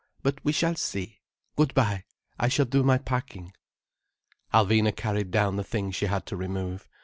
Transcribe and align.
But 0.23 0.43
we 0.43 0.51
shall 0.51 0.73
see. 0.73 1.21
Good 1.55 1.75
bye. 1.75 2.05
I 2.39 2.47
shall 2.47 2.65
do 2.65 2.81
my 2.81 2.97
packing." 2.97 3.53
Alvina 4.51 4.95
carried 4.97 5.29
down 5.29 5.57
the 5.57 5.63
things 5.63 5.95
she 5.95 6.07
had 6.07 6.25
to 6.25 6.35
remove. 6.35 6.89